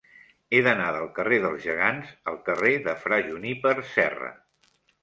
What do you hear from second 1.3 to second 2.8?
dels Gegants al carrer